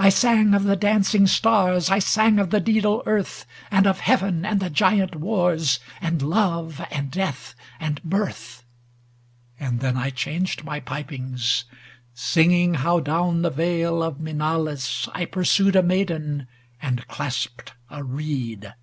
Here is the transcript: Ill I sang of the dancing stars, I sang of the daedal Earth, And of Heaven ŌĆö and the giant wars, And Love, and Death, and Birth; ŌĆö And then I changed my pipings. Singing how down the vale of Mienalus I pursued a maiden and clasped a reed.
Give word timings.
Ill 0.00 0.06
I 0.06 0.08
sang 0.08 0.52
of 0.52 0.64
the 0.64 0.74
dancing 0.74 1.28
stars, 1.28 1.90
I 1.90 2.00
sang 2.00 2.40
of 2.40 2.50
the 2.50 2.58
daedal 2.60 3.04
Earth, 3.06 3.46
And 3.70 3.86
of 3.86 4.00
Heaven 4.00 4.40
ŌĆö 4.40 4.50
and 4.50 4.58
the 4.58 4.68
giant 4.70 5.14
wars, 5.14 5.78
And 6.00 6.20
Love, 6.22 6.80
and 6.90 7.08
Death, 7.08 7.54
and 7.78 8.02
Birth; 8.02 8.64
ŌĆö 9.60 9.66
And 9.68 9.78
then 9.78 9.96
I 9.96 10.10
changed 10.10 10.64
my 10.64 10.80
pipings. 10.80 11.66
Singing 12.14 12.74
how 12.82 12.98
down 12.98 13.42
the 13.42 13.50
vale 13.50 14.02
of 14.02 14.18
Mienalus 14.18 15.08
I 15.14 15.24
pursued 15.24 15.76
a 15.76 15.84
maiden 15.84 16.48
and 16.82 17.06
clasped 17.06 17.74
a 17.90 18.02
reed. 18.02 18.74